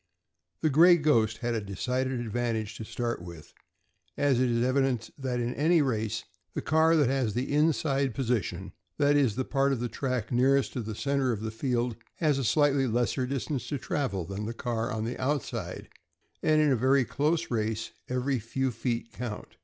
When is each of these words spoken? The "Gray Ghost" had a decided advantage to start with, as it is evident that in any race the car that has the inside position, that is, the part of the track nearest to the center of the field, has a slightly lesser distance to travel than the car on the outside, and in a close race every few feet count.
The 0.61 0.71
"Gray 0.71 0.97
Ghost" 0.97 1.37
had 1.45 1.53
a 1.53 1.61
decided 1.61 2.19
advantage 2.19 2.75
to 2.77 2.83
start 2.83 3.21
with, 3.21 3.53
as 4.17 4.39
it 4.39 4.49
is 4.49 4.63
evident 4.63 5.11
that 5.15 5.39
in 5.39 5.53
any 5.53 5.79
race 5.83 6.23
the 6.55 6.61
car 6.63 6.95
that 6.95 7.07
has 7.07 7.35
the 7.35 7.53
inside 7.53 8.15
position, 8.15 8.73
that 8.97 9.15
is, 9.15 9.35
the 9.35 9.45
part 9.45 9.71
of 9.71 9.79
the 9.79 9.87
track 9.87 10.31
nearest 10.31 10.73
to 10.73 10.81
the 10.81 10.95
center 10.95 11.31
of 11.31 11.41
the 11.41 11.51
field, 11.51 11.97
has 12.15 12.39
a 12.39 12.43
slightly 12.43 12.87
lesser 12.87 13.27
distance 13.27 13.67
to 13.67 13.77
travel 13.77 14.25
than 14.25 14.47
the 14.47 14.55
car 14.55 14.91
on 14.91 15.05
the 15.05 15.19
outside, 15.19 15.87
and 16.41 16.59
in 16.59 16.71
a 16.71 17.05
close 17.05 17.51
race 17.51 17.91
every 18.09 18.39
few 18.39 18.71
feet 18.71 19.13
count. 19.13 19.55